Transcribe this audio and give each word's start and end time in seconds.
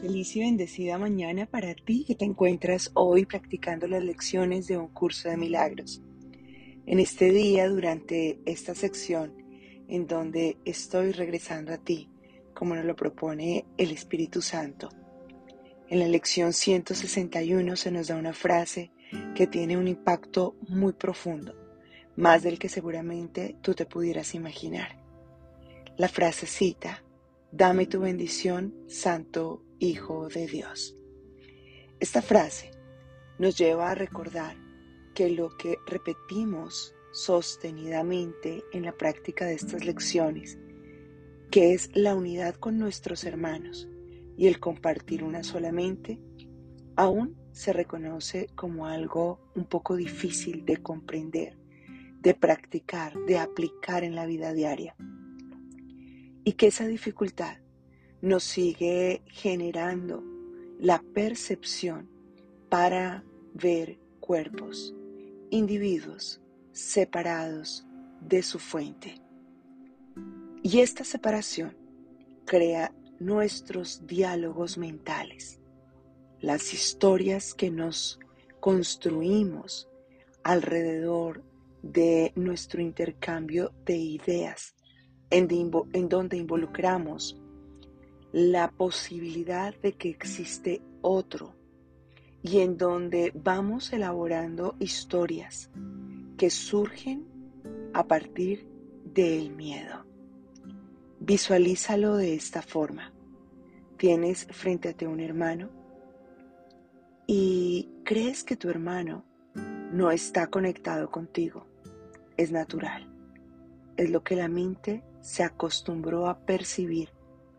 Feliz 0.00 0.36
y 0.36 0.40
bendecida 0.40 0.96
mañana 0.96 1.46
para 1.46 1.74
ti 1.74 2.04
que 2.06 2.14
te 2.14 2.24
encuentras 2.24 2.92
hoy 2.94 3.26
practicando 3.26 3.88
las 3.88 4.04
lecciones 4.04 4.68
de 4.68 4.78
un 4.78 4.86
curso 4.86 5.28
de 5.28 5.36
milagros. 5.36 6.00
En 6.86 7.00
este 7.00 7.32
día, 7.32 7.68
durante 7.68 8.38
esta 8.46 8.76
sección, 8.76 9.34
en 9.88 10.06
donde 10.06 10.56
estoy 10.64 11.10
regresando 11.10 11.72
a 11.72 11.78
ti, 11.78 12.08
como 12.54 12.76
nos 12.76 12.84
lo 12.84 12.94
propone 12.94 13.64
el 13.76 13.90
Espíritu 13.90 14.40
Santo. 14.40 14.88
En 15.88 15.98
la 15.98 16.06
lección 16.06 16.52
161 16.52 17.74
se 17.74 17.90
nos 17.90 18.06
da 18.06 18.14
una 18.14 18.34
frase 18.34 18.92
que 19.34 19.48
tiene 19.48 19.76
un 19.76 19.88
impacto 19.88 20.54
muy 20.68 20.92
profundo, 20.92 21.56
más 22.14 22.44
del 22.44 22.60
que 22.60 22.68
seguramente 22.68 23.56
tú 23.62 23.74
te 23.74 23.84
pudieras 23.84 24.36
imaginar. 24.36 25.02
La 25.96 26.08
frase 26.08 26.46
cita, 26.46 27.02
Dame 27.50 27.86
tu 27.86 28.00
bendición, 28.00 28.74
Santo 28.88 29.64
Hijo 29.80 30.26
de 30.28 30.48
Dios. 30.48 30.96
Esta 32.00 32.20
frase 32.20 32.72
nos 33.38 33.56
lleva 33.56 33.92
a 33.92 33.94
recordar 33.94 34.56
que 35.14 35.30
lo 35.30 35.56
que 35.56 35.76
repetimos 35.86 36.96
sostenidamente 37.12 38.64
en 38.72 38.82
la 38.82 38.92
práctica 38.92 39.46
de 39.46 39.54
estas 39.54 39.84
lecciones, 39.84 40.58
que 41.52 41.74
es 41.74 41.90
la 41.94 42.16
unidad 42.16 42.56
con 42.56 42.76
nuestros 42.76 43.22
hermanos 43.22 43.88
y 44.36 44.48
el 44.48 44.58
compartir 44.58 45.22
una 45.22 45.44
solamente, 45.44 46.18
aún 46.96 47.36
se 47.52 47.72
reconoce 47.72 48.48
como 48.56 48.86
algo 48.86 49.38
un 49.54 49.64
poco 49.64 49.94
difícil 49.94 50.64
de 50.64 50.78
comprender, 50.78 51.56
de 52.20 52.34
practicar, 52.34 53.16
de 53.26 53.38
aplicar 53.38 54.02
en 54.02 54.16
la 54.16 54.26
vida 54.26 54.52
diaria. 54.52 54.96
Y 56.42 56.54
que 56.54 56.66
esa 56.66 56.88
dificultad 56.88 57.58
nos 58.20 58.44
sigue 58.44 59.22
generando 59.26 60.22
la 60.78 61.02
percepción 61.14 62.08
para 62.68 63.24
ver 63.54 63.98
cuerpos, 64.20 64.94
individuos 65.50 66.40
separados 66.72 67.86
de 68.20 68.42
su 68.42 68.58
fuente. 68.58 69.20
Y 70.62 70.80
esta 70.80 71.04
separación 71.04 71.76
crea 72.44 72.92
nuestros 73.20 74.06
diálogos 74.06 74.78
mentales, 74.78 75.60
las 76.40 76.72
historias 76.72 77.54
que 77.54 77.70
nos 77.70 78.18
construimos 78.60 79.88
alrededor 80.44 81.44
de 81.82 82.32
nuestro 82.36 82.80
intercambio 82.80 83.72
de 83.84 83.96
ideas, 83.96 84.74
en, 85.30 85.48
en 85.92 86.08
donde 86.08 86.36
involucramos 86.36 87.40
la 88.32 88.70
posibilidad 88.70 89.74
de 89.80 89.92
que 89.92 90.10
existe 90.10 90.82
otro 91.00 91.54
y 92.42 92.60
en 92.60 92.76
donde 92.76 93.32
vamos 93.34 93.92
elaborando 93.92 94.76
historias 94.78 95.70
que 96.36 96.50
surgen 96.50 97.26
a 97.94 98.06
partir 98.06 98.66
del 99.04 99.50
miedo. 99.50 100.04
Visualízalo 101.20 102.16
de 102.16 102.34
esta 102.34 102.62
forma. 102.62 103.12
Tienes 103.96 104.46
frente 104.50 104.90
a 104.90 104.92
ti 104.92 105.04
un 105.06 105.20
hermano 105.20 105.70
y 107.26 107.90
crees 108.04 108.44
que 108.44 108.56
tu 108.56 108.70
hermano 108.70 109.24
no 109.92 110.10
está 110.10 110.46
conectado 110.46 111.10
contigo. 111.10 111.66
Es 112.36 112.52
natural. 112.52 113.08
Es 113.96 114.10
lo 114.10 114.22
que 114.22 114.36
la 114.36 114.48
mente 114.48 115.02
se 115.20 115.42
acostumbró 115.42 116.28
a 116.28 116.38
percibir 116.38 117.10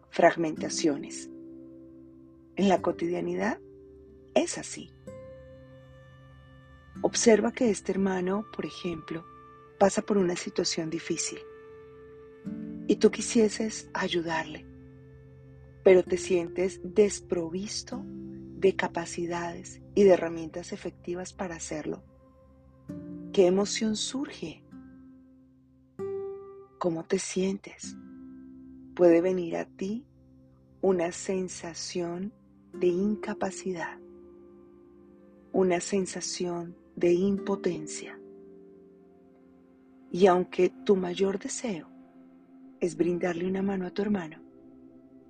fragmentaciones. 0.09 1.29
En 2.55 2.69
la 2.69 2.81
cotidianidad 2.81 3.59
es 4.33 4.57
así. 4.57 4.91
Observa 7.01 7.51
que 7.53 7.69
este 7.69 7.93
hermano, 7.93 8.45
por 8.53 8.65
ejemplo, 8.65 9.25
pasa 9.79 10.01
por 10.01 10.17
una 10.17 10.35
situación 10.35 10.89
difícil 10.89 11.39
y 12.87 12.97
tú 12.97 13.11
quisieses 13.11 13.89
ayudarle, 13.93 14.65
pero 15.83 16.03
te 16.03 16.17
sientes 16.17 16.81
desprovisto 16.83 18.01
de 18.03 18.75
capacidades 18.75 19.81
y 19.95 20.03
de 20.03 20.11
herramientas 20.11 20.73
efectivas 20.73 21.31
para 21.31 21.55
hacerlo. 21.55 22.03
¿Qué 23.31 23.47
emoción 23.47 23.95
surge? 23.95 24.63
¿Cómo 26.79 27.05
te 27.05 27.19
sientes? 27.19 27.95
Puede 28.99 29.21
venir 29.21 29.55
a 29.55 29.63
ti 29.63 30.05
una 30.81 31.13
sensación 31.13 32.33
de 32.73 32.87
incapacidad, 32.87 33.97
una 35.53 35.79
sensación 35.79 36.75
de 36.97 37.13
impotencia. 37.13 38.19
Y 40.11 40.27
aunque 40.27 40.73
tu 40.83 40.97
mayor 40.97 41.39
deseo 41.39 41.87
es 42.81 42.97
brindarle 42.97 43.47
una 43.47 43.61
mano 43.61 43.87
a 43.87 43.91
tu 43.91 44.01
hermano, 44.01 44.43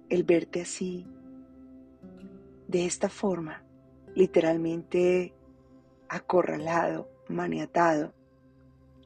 el 0.09 0.24
verte 0.24 0.62
así, 0.62 1.06
de 2.68 2.88
esta 2.88 3.07
forma, 3.07 3.63
literalmente 4.16 5.36
acorralado, 6.07 7.07
maniatado, 7.28 8.16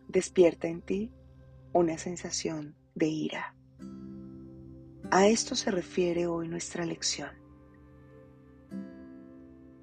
despierta 0.08 0.70
en 0.70 0.82
ti 0.82 1.12
una 1.74 1.98
sensación 1.98 2.78
de 2.96 3.08
ira. 3.08 3.53
A 5.16 5.28
esto 5.28 5.54
se 5.54 5.70
refiere 5.70 6.26
hoy 6.26 6.48
nuestra 6.48 6.88
lección. 6.88 7.30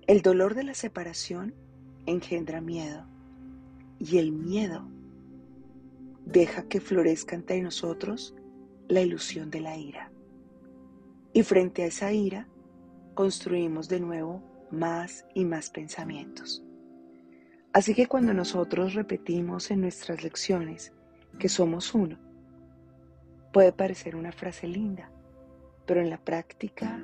El 0.08 0.22
dolor 0.22 0.56
de 0.56 0.64
la 0.64 0.74
separación 0.74 1.54
engendra 2.04 2.60
miedo 2.60 3.06
y 4.00 4.18
el 4.18 4.32
miedo 4.32 4.88
deja 6.24 6.64
que 6.64 6.80
florezca 6.80 7.36
entre 7.36 7.62
nosotros 7.62 8.34
la 8.88 9.02
ilusión 9.02 9.52
de 9.52 9.60
la 9.60 9.76
ira. 9.76 10.10
Y 11.32 11.44
frente 11.44 11.84
a 11.84 11.86
esa 11.86 12.12
ira 12.12 12.48
construimos 13.14 13.88
de 13.88 14.00
nuevo 14.00 14.42
más 14.72 15.26
y 15.32 15.44
más 15.44 15.70
pensamientos. 15.70 16.64
Así 17.72 17.94
que 17.94 18.08
cuando 18.08 18.34
nosotros 18.34 18.94
repetimos 18.94 19.70
en 19.70 19.82
nuestras 19.82 20.24
lecciones 20.24 20.92
que 21.38 21.48
somos 21.48 21.94
uno, 21.94 22.18
puede 23.52 23.72
parecer 23.72 24.16
una 24.16 24.32
frase 24.32 24.66
linda, 24.66 25.08
pero 25.90 26.02
en 26.02 26.10
la 26.10 26.24
práctica 26.24 27.02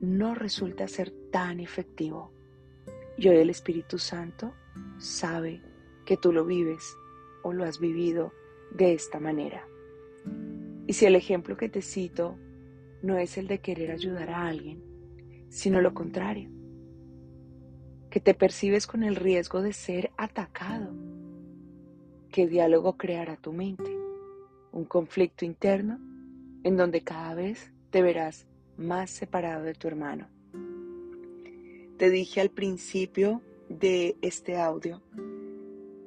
no 0.00 0.34
resulta 0.34 0.88
ser 0.88 1.12
tan 1.30 1.60
efectivo. 1.60 2.32
Y 3.16 3.28
hoy 3.28 3.36
el 3.36 3.50
Espíritu 3.50 3.98
Santo 3.98 4.52
sabe 4.98 5.62
que 6.04 6.16
tú 6.16 6.32
lo 6.32 6.44
vives 6.44 6.96
o 7.44 7.52
lo 7.52 7.62
has 7.62 7.78
vivido 7.78 8.32
de 8.72 8.94
esta 8.94 9.20
manera. 9.20 9.64
Y 10.88 10.94
si 10.94 11.06
el 11.06 11.14
ejemplo 11.14 11.56
que 11.56 11.68
te 11.68 11.82
cito 11.82 12.36
no 13.02 13.16
es 13.16 13.38
el 13.38 13.46
de 13.46 13.60
querer 13.60 13.92
ayudar 13.92 14.30
a 14.30 14.48
alguien, 14.48 14.82
sino 15.48 15.80
lo 15.80 15.94
contrario, 15.94 16.50
que 18.10 18.18
te 18.18 18.34
percibes 18.34 18.88
con 18.88 19.04
el 19.04 19.14
riesgo 19.14 19.62
de 19.62 19.72
ser 19.72 20.10
atacado, 20.16 20.92
¿qué 22.28 22.48
diálogo 22.48 22.96
creará 22.96 23.36
tu 23.36 23.52
mente? 23.52 23.96
¿Un 24.72 24.84
conflicto 24.84 25.44
interno? 25.44 26.05
En 26.66 26.76
donde 26.76 27.02
cada 27.02 27.32
vez 27.36 27.70
te 27.90 28.02
verás 28.02 28.44
más 28.76 29.12
separado 29.12 29.62
de 29.62 29.74
tu 29.74 29.86
hermano. 29.86 30.28
Te 31.96 32.10
dije 32.10 32.40
al 32.40 32.50
principio 32.50 33.40
de 33.68 34.16
este 34.20 34.56
audio 34.56 35.00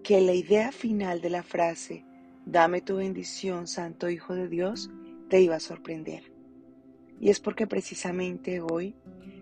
que 0.03 0.19
la 0.19 0.33
idea 0.33 0.73
final 0.73 1.21
de 1.21 1.29
la 1.29 1.43
frase, 1.43 2.03
dame 2.45 2.81
tu 2.81 2.97
bendición, 2.97 3.67
Santo 3.67 4.09
Hijo 4.09 4.35
de 4.35 4.49
Dios, 4.49 4.91
te 5.29 5.39
iba 5.39 5.55
a 5.55 5.61
sorprender. 5.61 6.29
Y 7.21 7.29
es 7.29 7.39
porque 7.39 7.65
precisamente 7.65 8.59
hoy 8.59 8.97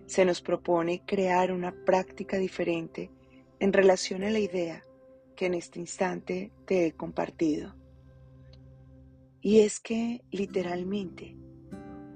se 0.06 0.24
nos 0.24 0.40
propone 0.40 1.02
crear 1.04 1.50
una 1.50 1.72
práctica 1.84 2.38
diferente 2.38 3.10
en 3.58 3.72
relación 3.72 4.22
a 4.22 4.30
la 4.30 4.38
idea 4.38 4.84
que 5.34 5.46
en 5.46 5.54
este 5.54 5.80
instante 5.80 6.52
te 6.64 6.86
he 6.86 6.92
compartido. 6.92 7.77
Y 9.48 9.60
es 9.60 9.80
que 9.80 10.20
literalmente 10.30 11.34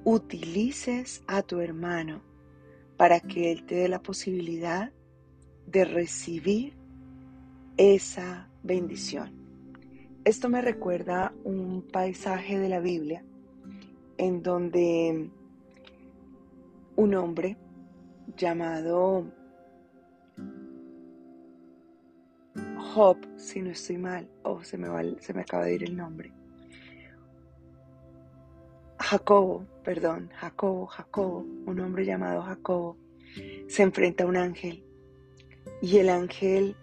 utilices 0.05 1.25
a 1.26 1.40
tu 1.40 1.61
hermano 1.61 2.20
para 2.99 3.20
que 3.20 3.50
él 3.50 3.64
te 3.64 3.76
dé 3.76 3.88
la 3.88 4.02
posibilidad 4.02 4.93
de 5.67 5.87
recibir 5.87 6.75
esa 7.79 8.50
bendición. 8.62 9.32
Esto 10.26 10.50
me 10.50 10.61
recuerda 10.61 11.32
un 11.43 11.81
paisaje 11.90 12.58
de 12.58 12.69
la 12.69 12.81
Biblia 12.81 13.25
en 14.19 14.43
donde 14.43 15.31
un 16.96 17.14
hombre 17.14 17.56
llamado 18.37 19.25
Job, 22.76 23.17
si 23.38 23.62
no 23.62 23.70
estoy 23.70 23.96
mal, 23.96 24.29
o 24.43 24.62
se 24.62 24.76
me, 24.76 25.19
se 25.20 25.32
me 25.32 25.40
acaba 25.40 25.64
de 25.64 25.76
ir 25.76 25.84
el 25.84 25.96
nombre, 25.96 26.31
Jacobo, 29.12 29.67
perdón, 29.85 30.31
Jacobo, 30.37 30.87
Jacobo, 30.87 31.44
un 31.67 31.81
hombre 31.81 32.06
llamado 32.06 32.41
Jacobo, 32.41 32.97
se 33.69 33.82
enfrenta 33.82 34.25
a 34.25 34.26
un 34.26 34.38
ángel 34.38 34.87
y 35.82 35.99
el 35.99 36.09
ángel 36.09 36.75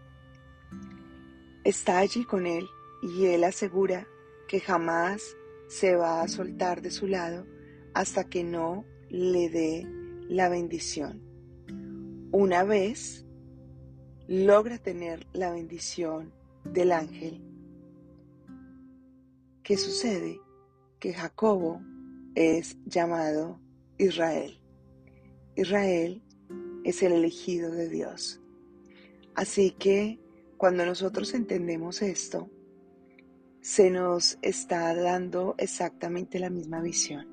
está 1.64 1.98
allí 1.98 2.26
con 2.26 2.46
él 2.46 2.68
y 3.02 3.26
él 3.26 3.44
asegura 3.44 4.08
que 4.48 4.60
jamás 4.60 5.36
se 5.70 5.96
va 5.96 6.22
a 6.22 6.28
soltar 6.28 6.84
de 6.84 6.92
su 6.92 7.08
lado 7.08 7.48
hasta 7.96 8.26
que 8.26 8.44
no 8.44 8.86
le 9.10 9.50
dé 9.50 9.88
la 10.28 10.50
bendición. 10.50 11.24
Una 12.32 12.64
vez 12.64 13.26
logra 14.28 14.78
tener 14.78 15.26
la 15.34 15.52
bendición 15.52 16.32
del 16.64 16.92
ángel, 16.92 17.42
¿qué 19.64 19.78
sucede? 19.78 20.40
Que 21.00 21.12
Jacobo 21.12 21.82
es 22.36 22.78
llamado 22.86 23.60
Israel. 23.98 24.60
Israel 25.56 26.24
es 26.84 27.04
el 27.04 27.14
elegido 27.14 27.72
de 27.72 27.90
Dios. 27.90 28.42
Así 29.36 29.72
que 29.72 30.20
cuando 30.58 30.86
nosotros 30.86 31.34
entendemos 31.34 32.02
esto, 32.02 32.50
se 33.62 33.90
nos 33.90 34.38
está 34.42 34.94
dando 34.96 35.56
exactamente 35.58 36.40
la 36.40 36.50
misma 36.50 36.82
visión. 36.82 37.28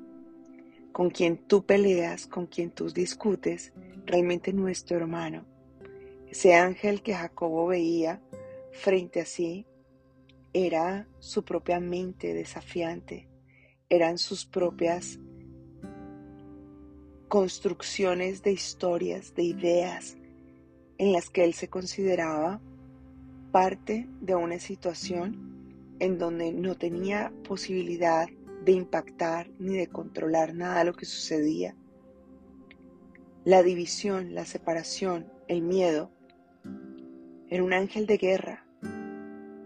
Con 0.92 1.10
quien 1.10 1.36
tú 1.36 1.64
peleas, 1.64 2.26
con 2.26 2.46
quien 2.46 2.70
tú 2.70 2.90
discutes, 2.90 3.72
realmente 4.06 4.52
nuestro 4.52 4.96
hermano. 4.96 5.44
Ese 6.28 6.54
ángel 6.54 7.02
que 7.02 7.14
Jacobo 7.14 7.66
veía 7.66 8.20
frente 8.72 9.20
a 9.20 9.24
sí 9.24 9.66
era 10.52 11.06
su 11.18 11.44
propia 11.44 11.80
mente 11.80 12.34
desafiante, 12.34 13.28
eran 13.88 14.18
sus 14.18 14.46
propias 14.46 15.18
construcciones 17.28 18.42
de 18.42 18.52
historias, 18.52 19.34
de 19.34 19.42
ideas, 19.42 20.16
en 20.98 21.12
las 21.12 21.30
que 21.30 21.44
él 21.44 21.54
se 21.54 21.68
consideraba 21.68 22.60
parte 23.52 24.08
de 24.20 24.34
una 24.34 24.58
situación 24.58 25.96
en 25.98 26.18
donde 26.18 26.52
no 26.52 26.76
tenía 26.76 27.32
posibilidad 27.44 28.28
de 28.64 28.72
impactar 28.72 29.50
ni 29.58 29.76
de 29.76 29.86
controlar 29.86 30.54
nada 30.54 30.84
lo 30.84 30.94
que 30.94 31.06
sucedía. 31.06 31.74
La 33.44 33.62
división, 33.62 34.34
la 34.34 34.44
separación, 34.44 35.30
el 35.48 35.62
miedo, 35.62 36.10
era 37.48 37.62
un 37.62 37.72
ángel 37.72 38.06
de 38.06 38.16
guerra, 38.16 38.66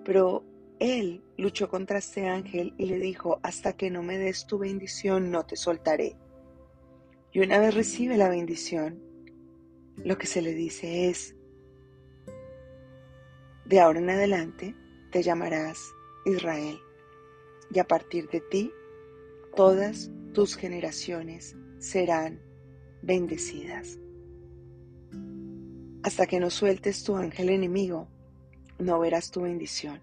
pero 0.05 0.45
él 0.79 1.23
luchó 1.41 1.69
contra 1.69 1.99
este 1.99 2.29
ángel 2.29 2.75
y 2.79 2.87
le 2.87 2.99
dijo, 2.99 3.41
hasta 3.43 3.73
que 3.73 3.91
no 3.91 4.03
me 4.03 4.19
des 4.19 4.47
tu 4.47 4.59
bendición, 4.59 5.31
no 5.31 5.45
te 5.45 5.57
soltaré. 5.57 6.17
Y 7.33 7.41
una 7.41 7.59
vez 7.59 7.75
recibe 7.75 8.17
la 8.17 8.29
bendición, 8.29 9.03
lo 9.97 10.19
que 10.19 10.27
se 10.27 10.43
le 10.43 10.55
dice 10.55 11.09
es, 11.09 11.35
de 13.65 13.81
ahora 13.81 14.01
en 14.01 14.11
adelante 14.11 14.75
te 15.13 15.23
llamarás 15.23 15.79
Israel, 16.25 16.79
y 17.73 17.79
a 17.79 17.85
partir 17.85 18.29
de 18.31 18.41
ti 18.41 18.73
todas 19.55 20.11
tus 20.33 20.57
generaciones 20.57 21.57
serán 21.79 22.41
bendecidas. 23.03 23.99
Hasta 26.03 26.27
que 26.27 26.41
no 26.41 26.51
sueltes 26.51 27.05
tu 27.05 27.17
ángel 27.17 27.51
enemigo, 27.51 28.09
no 28.79 28.99
verás 28.99 29.31
tu 29.31 29.43
bendición. 29.43 30.01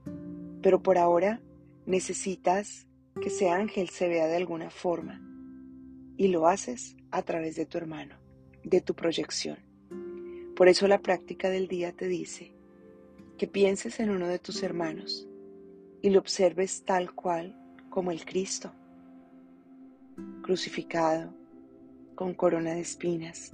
Pero 0.67 0.83
por 0.83 0.97
ahora 0.97 1.39
necesitas 1.85 2.87
que 3.21 3.29
ese 3.29 3.49
ángel 3.49 3.87
se 3.87 4.09
vea 4.09 4.27
de 4.27 4.35
alguna 4.35 4.69
forma. 4.69 5.21
Y 6.17 6.27
lo 6.27 6.45
haces 6.45 6.97
a 7.09 7.21
través 7.21 7.55
de 7.55 7.65
tu 7.65 7.77
hermano, 7.77 8.17
de 8.65 8.81
tu 8.81 8.93
proyección. 8.93 9.59
Por 10.57 10.67
eso 10.67 10.89
la 10.89 11.01
práctica 11.01 11.49
del 11.49 11.69
día 11.69 11.93
te 11.93 12.09
dice 12.09 12.53
que 13.37 13.47
pienses 13.47 14.01
en 14.01 14.09
uno 14.09 14.27
de 14.27 14.39
tus 14.39 14.61
hermanos 14.61 15.25
y 16.01 16.09
lo 16.09 16.19
observes 16.19 16.83
tal 16.83 17.15
cual 17.15 17.57
como 17.89 18.11
el 18.11 18.25
Cristo, 18.25 18.73
crucificado, 20.41 21.33
con 22.13 22.33
corona 22.33 22.71
de 22.71 22.81
espinas, 22.81 23.53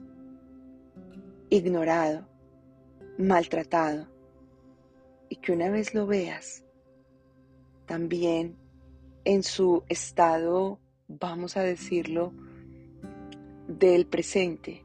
ignorado, 1.51 2.27
maltratado, 3.19 4.07
y 5.29 5.35
que 5.35 5.51
una 5.51 5.69
vez 5.69 5.93
lo 5.93 6.07
veas, 6.07 6.62
también 7.85 8.55
en 9.25 9.43
su 9.43 9.83
estado, 9.89 10.79
vamos 11.07 11.57
a 11.57 11.63
decirlo, 11.63 12.33
del 13.67 14.05
presente, 14.05 14.83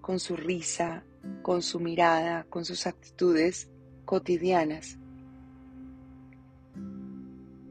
con 0.00 0.20
su 0.20 0.36
risa, 0.36 1.04
con 1.42 1.62
su 1.62 1.80
mirada, 1.80 2.44
con 2.48 2.64
sus 2.64 2.86
actitudes 2.86 3.70
cotidianas, 4.04 4.98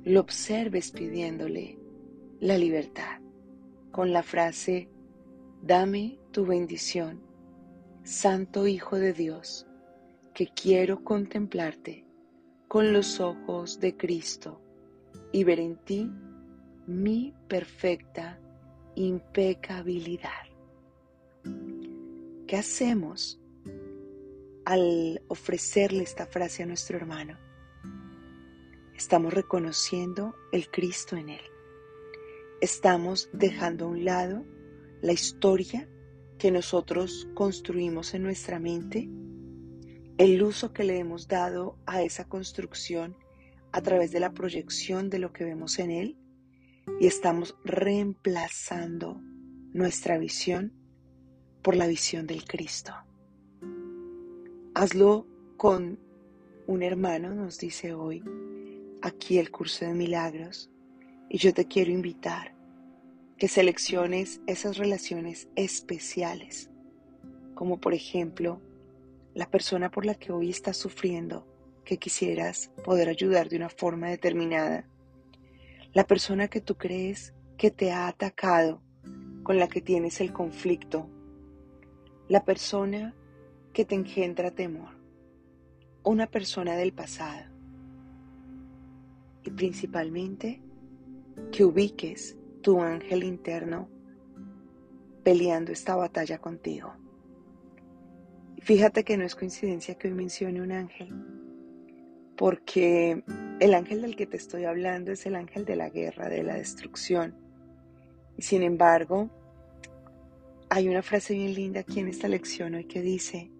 lo 0.06 0.20
observes 0.20 0.92
pidiéndole 0.92 1.80
la 2.40 2.60
libertad 2.60 3.20
con 3.92 4.12
la 4.12 4.22
frase, 4.22 4.88
dame 5.64 6.20
tu 6.32 6.46
bendición, 6.46 7.22
Santo 8.04 8.68
Hijo 8.68 8.98
de 8.98 9.14
Dios, 9.14 9.66
que 10.34 10.48
quiero 10.54 11.04
contemplarte 11.04 12.05
con 12.75 12.92
los 12.92 13.22
ojos 13.22 13.80
de 13.80 13.95
Cristo 13.95 14.60
y 15.31 15.45
ver 15.45 15.62
en 15.62 15.77
ti 15.77 16.12
mi 16.88 17.33
perfecta 17.48 18.38
impecabilidad. 18.95 20.44
¿Qué 22.45 22.57
hacemos 22.57 23.39
al 24.66 25.22
ofrecerle 25.30 26.04
esta 26.04 26.25
frase 26.25 26.63
a 26.63 26.66
nuestro 26.66 26.98
hermano? 26.98 27.38
Estamos 28.94 29.33
reconociendo 29.33 30.36
el 30.51 30.69
Cristo 30.69 31.16
en 31.16 31.30
él. 31.30 31.45
Estamos 32.60 33.30
dejando 33.31 33.86
a 33.86 33.88
un 33.88 34.04
lado 34.04 34.44
la 35.01 35.13
historia 35.13 35.88
que 36.38 36.51
nosotros 36.51 37.25
construimos 37.36 38.13
en 38.13 38.24
nuestra 38.24 38.60
mente, 38.60 39.07
el 40.18 40.42
uso 40.44 40.72
que 40.72 40.84
le 40.84 40.98
hemos 40.98 41.28
dado 41.28 41.78
a 41.86 42.02
esa 42.02 42.26
construcción 42.26 43.18
a 43.72 43.82
través 43.82 44.12
de 44.12 44.22
la 44.22 44.32
proyección 44.32 45.10
de 45.10 45.20
lo 45.20 45.34
que 45.34 45.44
vemos 45.44 45.80
en 45.80 45.92
él 45.92 46.18
y 47.00 47.08
estamos 47.08 47.56
reemplazando 47.66 49.22
nuestra 49.74 50.18
visión 50.18 50.72
por 51.62 51.75
la 51.75 51.88
visión 51.88 52.28
del 52.28 52.46
Cristo. 52.46 52.94
Hazlo 54.74 55.28
con 55.58 56.00
un 56.68 56.84
hermano, 56.84 57.34
nos 57.34 57.58
dice 57.58 57.94
hoy, 57.94 58.24
aquí 59.01 59.38
el 59.38 59.51
curso 59.51 59.84
de 59.84 59.94
milagros 59.94 60.70
y 61.30 61.38
yo 61.38 61.54
te 61.54 61.66
quiero 61.66 61.92
invitar 61.92 62.56
que 63.38 63.50
selecciones 63.50 64.39
esas 64.48 64.78
relaciones 64.78 65.50
especiales, 65.56 66.70
como 67.54 67.82
por 67.82 67.94
ejemplo 67.94 68.62
la 69.36 69.51
persona 69.51 69.92
por 69.92 70.06
la 70.06 70.15
que 70.15 70.32
hoy 70.32 70.50
estás 70.50 70.77
sufriendo, 70.77 71.46
que 71.84 71.98
quisieras 71.98 72.72
poder 72.86 73.10
ayudar 73.10 73.50
de 73.50 73.58
una 73.58 73.70
forma 73.70 74.08
determinada, 74.08 74.88
la 75.94 76.08
persona 76.08 76.48
que 76.48 76.62
tú 76.62 76.75
crees 76.75 77.36
que 77.58 77.70
te 77.70 77.92
ha 77.92 78.08
atacado, 78.08 78.82
con 79.44 79.60
la 79.60 79.68
que 79.68 79.82
tienes 79.82 80.22
el 80.22 80.32
conflicto, 80.32 81.10
la 82.30 82.46
persona 82.46 83.13
que 83.74 83.84
te 83.84 83.94
engendra 83.94 84.51
temor, 84.51 84.89
una 86.04 86.27
persona 86.27 86.77
del 86.77 86.94
pasado. 86.94 87.51
Y 89.44 89.51
principalmente 89.51 90.62
que 91.51 91.65
ubiques 91.65 92.38
tu 92.62 92.82
ángel 92.82 93.24
interno 93.24 93.89
peleando 95.24 95.74
esta 95.74 95.96
batalla 95.96 96.39
contigo. 96.39 97.05
Fíjate 98.65 99.03
que 99.03 99.15
no 99.15 99.25
es 99.25 99.36
coincidencia 99.36 99.93
que 99.93 100.07
hoy 100.07 100.15
mencione 100.15 100.60
un 100.60 100.72
ángel, 100.72 101.13
porque 102.36 103.24
el 103.60 103.74
ángel 103.75 104.01
del 104.01 104.15
que 104.15 104.25
te 104.25 104.38
estoy 104.38 104.63
hablando 104.63 105.12
es 105.12 105.27
el 105.27 105.36
ángel 105.36 105.65
de 105.65 105.75
la 105.75 105.91
guerra, 105.91 106.29
de 106.29 106.41
la 106.41 106.55
destrucción. 106.55 107.36
Y 108.36 108.41
sin 108.41 108.63
embargo, 108.63 109.29
hay 110.67 110.89
una 110.89 111.03
frase 111.03 111.36
bien 111.36 111.53
linda 111.53 111.81
aquí 111.81 112.00
en 112.00 112.07
esta 112.07 112.27
lección 112.27 112.74
hoy 112.74 112.86
que 112.86 113.03
dice, 113.03 113.51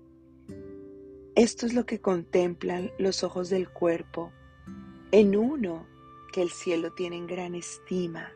esto 1.36 1.68
es 1.68 1.76
lo 1.76 1.86
que 1.86 2.02
contemplan 2.02 2.90
los 2.98 3.24
ojos 3.24 3.52
del 3.52 3.70
cuerpo 3.70 4.32
en 5.12 5.36
uno 5.36 5.86
que 6.34 6.42
el 6.42 6.50
cielo 6.50 6.94
tiene 6.94 7.18
en 7.18 7.28
gran 7.28 7.54
estima 7.54 8.32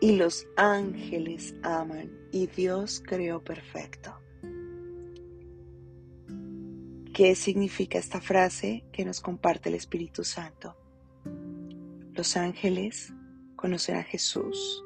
y 0.00 0.16
los 0.16 0.48
ángeles 0.56 1.54
aman 1.62 2.10
y 2.32 2.48
Dios 2.48 3.00
creó 3.06 3.44
perfecto. 3.44 4.20
¿Qué 7.12 7.34
significa 7.34 7.98
esta 7.98 8.20
frase 8.20 8.84
que 8.92 9.04
nos 9.04 9.20
comparte 9.20 9.68
el 9.68 9.74
Espíritu 9.74 10.24
Santo? 10.24 10.76
Los 12.12 12.36
ángeles 12.36 13.12
conocen 13.56 13.96
a 13.96 14.02
Jesús 14.02 14.84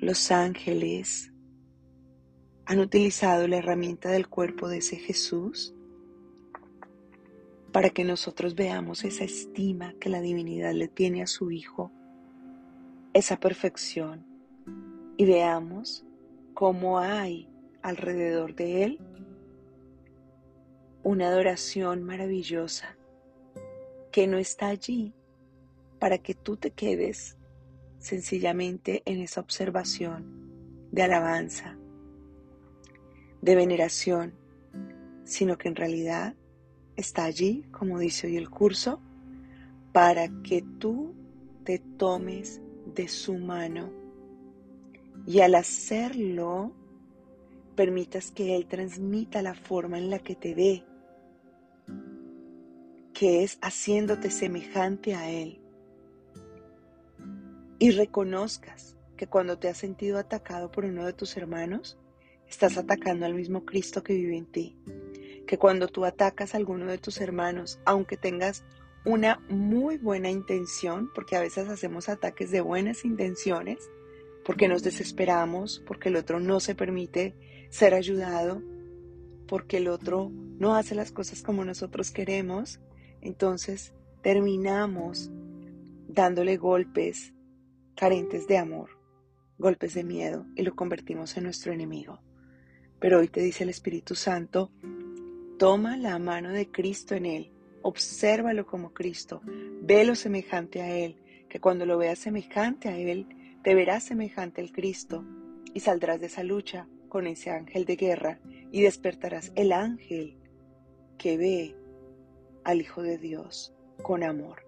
los 0.00 0.30
ángeles 0.30 1.30
han 2.64 2.78
utilizado 2.78 3.46
la 3.46 3.58
herramienta 3.58 4.08
del 4.08 4.28
cuerpo 4.28 4.66
de 4.66 4.78
ese 4.78 4.96
Jesús 4.96 5.74
para 7.70 7.90
que 7.90 8.04
nosotros 8.04 8.54
veamos 8.54 9.04
esa 9.04 9.24
estima 9.24 9.92
que 10.00 10.08
la 10.08 10.22
divinidad 10.22 10.72
le 10.72 10.88
tiene 10.88 11.22
a 11.22 11.26
su 11.26 11.50
Hijo, 11.50 11.92
esa 13.12 13.38
perfección, 13.38 14.24
y 15.18 15.26
veamos 15.26 16.06
cómo 16.54 16.98
hay 16.98 17.50
alrededor 17.82 18.54
de 18.54 18.84
Él 18.84 19.00
una 21.02 21.28
adoración 21.28 22.02
maravillosa 22.02 22.96
que 24.10 24.26
no 24.26 24.38
está 24.38 24.68
allí 24.68 25.14
para 25.98 26.18
que 26.18 26.34
tú 26.34 26.56
te 26.56 26.70
quedes 26.70 27.36
sencillamente 27.98 29.02
en 29.04 29.20
esa 29.20 29.40
observación 29.40 30.88
de 30.90 31.02
alabanza, 31.02 31.76
de 33.42 33.54
veneración, 33.54 34.34
sino 35.24 35.56
que 35.58 35.68
en 35.68 35.76
realidad 35.76 36.34
está 36.96 37.24
allí, 37.24 37.64
como 37.70 37.98
dice 37.98 38.26
hoy 38.26 38.36
el 38.36 38.50
curso, 38.50 39.00
para 39.92 40.28
que 40.42 40.62
tú 40.78 41.14
te 41.64 41.78
tomes 41.78 42.60
de 42.94 43.08
su 43.08 43.38
mano 43.38 43.92
y 45.26 45.40
al 45.40 45.54
hacerlo 45.54 46.72
permitas 47.76 48.30
que 48.30 48.56
Él 48.56 48.66
transmita 48.66 49.42
la 49.42 49.54
forma 49.54 49.98
en 49.98 50.10
la 50.10 50.18
que 50.18 50.34
te 50.34 50.54
ve, 50.54 50.84
que 53.20 53.44
es 53.44 53.58
haciéndote 53.60 54.30
semejante 54.30 55.14
a 55.14 55.30
Él. 55.30 55.60
Y 57.78 57.90
reconozcas 57.90 58.96
que 59.18 59.26
cuando 59.26 59.58
te 59.58 59.68
has 59.68 59.76
sentido 59.76 60.18
atacado 60.18 60.70
por 60.70 60.86
uno 60.86 61.04
de 61.04 61.12
tus 61.12 61.36
hermanos, 61.36 61.98
estás 62.48 62.78
atacando 62.78 63.26
al 63.26 63.34
mismo 63.34 63.66
Cristo 63.66 64.02
que 64.02 64.14
vive 64.14 64.38
en 64.38 64.46
ti. 64.46 64.78
Que 65.46 65.58
cuando 65.58 65.88
tú 65.88 66.06
atacas 66.06 66.54
a 66.54 66.56
alguno 66.56 66.86
de 66.86 66.96
tus 66.96 67.20
hermanos, 67.20 67.78
aunque 67.84 68.16
tengas 68.16 68.64
una 69.04 69.44
muy 69.50 69.98
buena 69.98 70.30
intención, 70.30 71.10
porque 71.14 71.36
a 71.36 71.40
veces 71.40 71.68
hacemos 71.68 72.08
ataques 72.08 72.50
de 72.50 72.62
buenas 72.62 73.04
intenciones, 73.04 73.90
porque 74.46 74.66
nos 74.66 74.82
desesperamos, 74.82 75.82
porque 75.86 76.08
el 76.08 76.16
otro 76.16 76.40
no 76.40 76.58
se 76.58 76.74
permite 76.74 77.34
ser 77.68 77.92
ayudado, 77.92 78.62
porque 79.46 79.76
el 79.76 79.88
otro 79.88 80.30
no 80.58 80.74
hace 80.74 80.94
las 80.94 81.12
cosas 81.12 81.42
como 81.42 81.66
nosotros 81.66 82.12
queremos, 82.12 82.80
entonces 83.20 83.92
terminamos 84.22 85.30
dándole 86.08 86.56
golpes 86.56 87.32
carentes 87.94 88.46
de 88.46 88.58
amor, 88.58 88.90
golpes 89.58 89.94
de 89.94 90.04
miedo 90.04 90.46
y 90.56 90.62
lo 90.62 90.74
convertimos 90.74 91.36
en 91.36 91.44
nuestro 91.44 91.72
enemigo. 91.72 92.20
Pero 92.98 93.18
hoy 93.18 93.28
te 93.28 93.40
dice 93.40 93.64
el 93.64 93.70
Espíritu 93.70 94.14
Santo, 94.14 94.70
toma 95.58 95.96
la 95.96 96.18
mano 96.18 96.50
de 96.50 96.70
Cristo 96.70 97.14
en 97.14 97.26
él, 97.26 97.52
obsérvalo 97.82 98.66
como 98.66 98.92
Cristo, 98.92 99.42
velo 99.82 100.14
semejante 100.14 100.82
a 100.82 100.96
él, 100.96 101.16
que 101.48 101.60
cuando 101.60 101.86
lo 101.86 101.98
veas 101.98 102.18
semejante 102.18 102.88
a 102.88 102.96
él, 102.96 103.26
te 103.62 103.74
verás 103.74 104.04
semejante 104.04 104.60
al 104.60 104.72
Cristo 104.72 105.24
y 105.74 105.80
saldrás 105.80 106.20
de 106.20 106.26
esa 106.26 106.42
lucha 106.42 106.88
con 107.08 107.26
ese 107.26 107.50
ángel 107.50 107.84
de 107.84 107.96
guerra 107.96 108.40
y 108.72 108.82
despertarás 108.82 109.52
el 109.54 109.72
ángel 109.72 110.38
que 111.18 111.36
ve 111.36 111.76
al 112.70 112.80
Hijo 112.80 113.02
de 113.02 113.18
Dios 113.18 113.72
con 114.02 114.22
amor, 114.22 114.66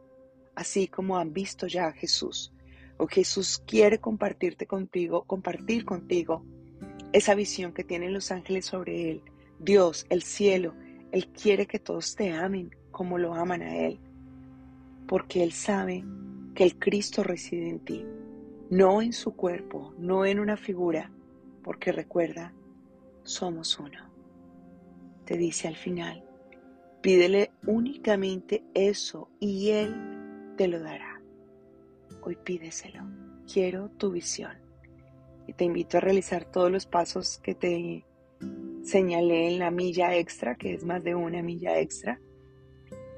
así 0.55 0.89
como 0.89 1.19
han 1.19 1.33
visto 1.33 1.67
ya 1.67 1.87
a 1.87 1.93
Jesús. 1.93 2.53
O 2.99 3.07
Jesús 3.07 3.63
quiere 3.67 3.99
compartirte 3.99 4.67
contigo, 4.67 5.25
compartir 5.25 5.85
contigo 5.85 6.45
esa 7.13 7.35
visión 7.35 7.73
que 7.73 7.85
tienen 7.85 8.13
los 8.13 8.31
ángeles 8.31 8.67
sobre 8.67 9.11
Él. 9.11 9.23
Dios, 9.59 10.07
el 10.11 10.23
cielo, 10.23 10.75
Él 11.11 11.29
quiere 11.29 11.67
que 11.67 11.79
todos 11.79 12.15
te 12.15 12.33
amen 12.33 12.75
como 12.91 13.19
lo 13.19 13.35
aman 13.35 13.63
a 13.63 13.77
Él, 13.77 13.99
porque 15.07 15.43
Él 15.43 15.53
sabe 15.53 16.05
que 16.55 16.65
el 16.65 16.79
Cristo 16.79 17.23
reside 17.23 17.69
en 17.69 17.81
ti, 17.81 18.05
no 18.71 19.03
en 19.03 19.13
su 19.13 19.35
cuerpo, 19.35 19.95
no 19.99 20.27
en 20.27 20.39
una 20.39 20.57
figura, 20.57 21.11
porque 21.63 21.93
recuerda, 21.93 22.53
somos 23.23 23.79
uno. 23.79 24.11
Te 25.25 25.37
dice 25.37 25.69
al 25.69 25.77
final, 25.77 26.25
Pídele 27.03 27.51
únicamente 27.67 28.63
eso 28.75 29.29
y 29.41 29.71
Él 29.71 30.55
te 30.57 30.69
lo 30.69 30.79
dará. 30.79 31.21
Hoy 32.23 32.37
pídeselo. 32.37 33.03
Quiero 33.53 33.89
tu 33.91 34.13
visión. 34.13 34.57
Y 35.49 35.53
te 35.55 35.65
invito 35.65 35.97
a 35.97 36.01
realizar 36.01 36.45
todos 36.45 36.71
los 36.71 36.87
pasos 36.87 37.41
que 37.43 37.57
te 37.57 38.05
señalé 38.85 39.49
en 39.49 39.59
la 39.59 39.73
milla 39.73 40.17
extra, 40.17 40.55
que 40.55 40.75
es 40.75 40.85
más 40.85 41.03
de 41.03 41.17
una 41.17 41.43
milla 41.43 41.81
extra. 41.81 42.21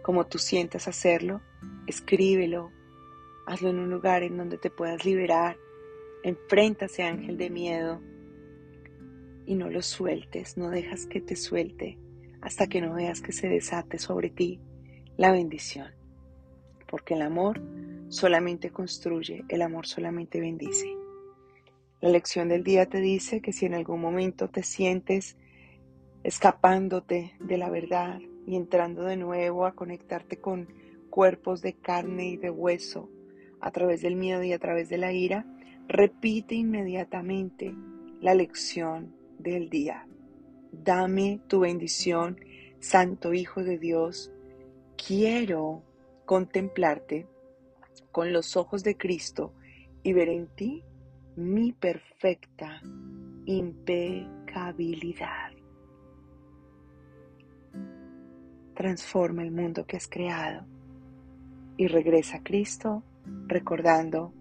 Como 0.00 0.26
tú 0.29 0.38
sientas 0.38 0.88
hacerlo, 0.88 1.43
escríbelo. 1.87 2.71
Hazlo 3.47 3.69
en 3.69 3.81
un 3.81 3.91
lugar 3.91 4.23
en 4.23 4.38
donde 4.38 4.57
te 4.57 4.71
puedas 4.71 5.05
liberar. 5.05 5.59
Enfrenta 6.23 6.87
ese 6.87 7.03
ángel 7.03 7.37
de 7.37 7.50
miedo 7.50 8.00
y 9.45 9.57
no 9.57 9.69
lo 9.69 9.83
sueltes, 9.83 10.57
no 10.57 10.71
dejas 10.71 11.05
que 11.05 11.21
te 11.21 11.37
suelte 11.37 11.99
hasta 12.45 12.67
que 12.67 12.83
no 12.83 12.95
veas 12.95 13.23
que 13.23 13.33
se 13.33 13.49
desate 13.49 13.99
sobre 13.99 14.29
ti 14.29 14.61
la 15.17 15.33
bendición. 15.33 15.89
Porque 16.87 17.15
el 17.15 17.23
amor 17.23 17.61
solamente 18.09 18.71
construye, 18.71 19.45
el 19.49 19.63
amor 19.63 19.87
solamente 19.87 20.41
bendice. 20.41 20.95
La 22.01 22.11
lección 22.11 22.49
del 22.49 22.63
día 22.63 22.87
te 22.87 23.01
dice 23.01 23.41
que 23.41 23.55
si 23.55 23.65
en 23.65 23.75
algún 23.75 24.01
momento 24.01 24.51
te 24.51 24.63
sientes 24.63 25.39
escapándote 26.23 27.35
de 27.41 27.57
la 27.57 27.71
verdad 27.71 28.21
y 28.47 28.57
entrando 28.57 29.05
de 29.05 29.17
nuevo 29.17 29.65
a 29.65 29.75
conectarte 29.75 30.37
con 30.37 30.69
cuerpos 31.09 31.63
de 31.63 31.73
carne 31.73 32.29
y 32.29 32.37
de 32.37 32.51
hueso 32.51 33.09
a 33.61 33.71
través 33.71 34.03
del 34.03 34.17
miedo 34.17 34.43
y 34.43 34.53
a 34.53 34.59
través 34.59 34.91
de 34.91 34.99
la 34.99 35.13
ira, 35.13 35.47
repite 35.89 36.55
inmediatamente 36.55 37.75
la 38.21 38.35
lección 38.35 39.15
del 39.39 39.71
día. 39.71 40.07
Dame 40.83 41.40
tu 41.47 41.61
bendición, 41.61 42.40
Santo 42.81 43.33
Hijo 43.33 43.62
de 43.62 43.78
Dios. 43.78 44.33
Quiero 44.97 45.83
contemplarte 46.25 47.28
con 48.11 48.33
los 48.33 48.57
ojos 48.57 48.83
de 48.83 48.97
Cristo 48.97 49.52
y 50.02 50.12
ver 50.12 50.28
en 50.28 50.49
ti 50.49 50.83
mi 51.37 51.73
perfecta 51.73 52.81
impecabilidad. 53.47 55.52
Transforma 58.75 59.43
el 59.43 59.52
mundo 59.52 59.87
que 59.87 59.97
has 59.97 60.09
creado 60.09 60.66
y 61.76 61.87
regresa 61.87 62.38
a 62.38 62.43
Cristo 62.43 63.04
recordando 63.47 64.33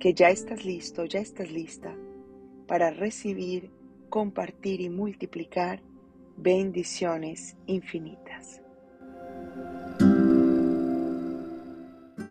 que 0.00 0.14
ya 0.14 0.30
estás 0.30 0.64
listo, 0.64 1.04
ya 1.04 1.20
estás 1.20 1.52
lista 1.52 1.94
para 2.66 2.90
recibir 2.90 3.70
compartir 4.08 4.80
y 4.80 4.88
multiplicar 4.88 5.80
bendiciones 6.36 7.56
infinitas. 7.66 8.62